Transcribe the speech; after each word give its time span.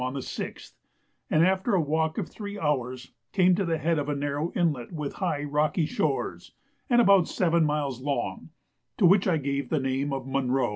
on 0.01 0.13
the 0.15 0.19
6th, 0.19 0.71
and 1.29 1.45
after 1.45 1.75
a 1.75 1.79
walk 1.81 2.17
of 2.17 2.27
three 2.27 2.57
hours 2.59 3.09
came 3.33 3.53
to 3.55 3.63
the 3.65 3.77
head 3.77 3.99
of 3.99 4.09
a 4.09 4.15
narrow 4.15 4.51
inlet, 4.55 4.91
with 4.91 5.13
high 5.13 5.43
rocky 5.43 5.85
shores, 5.85 6.51
and 6.89 6.99
about 6.99 7.27
seven 7.27 7.63
miles 7.63 8.01
long, 8.01 8.49
to 8.97 9.05
which 9.05 9.27
I 9.27 9.37
gave 9.37 9.69
the 9.69 9.79
name 9.79 10.11
of 10.11 10.25
Munro. 10.25 10.69